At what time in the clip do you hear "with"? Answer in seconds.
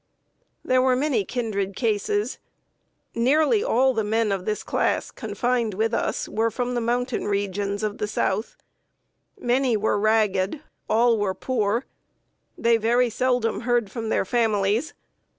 5.75-5.93